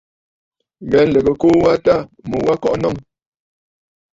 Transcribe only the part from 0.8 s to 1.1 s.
Ghɛ̀ɛ